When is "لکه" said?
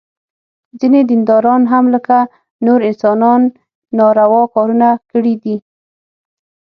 1.93-2.17